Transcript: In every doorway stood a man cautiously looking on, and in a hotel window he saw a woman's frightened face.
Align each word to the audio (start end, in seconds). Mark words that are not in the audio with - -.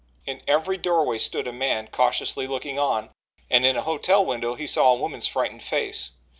In 0.25 0.41
every 0.47 0.77
doorway 0.79 1.19
stood 1.19 1.47
a 1.47 1.53
man 1.53 1.87
cautiously 1.87 2.47
looking 2.47 2.79
on, 2.79 3.11
and 3.51 3.63
in 3.63 3.77
a 3.77 3.83
hotel 3.83 4.25
window 4.25 4.55
he 4.55 4.65
saw 4.65 4.91
a 4.93 4.99
woman's 4.99 5.27
frightened 5.27 5.61
face. 5.61 6.09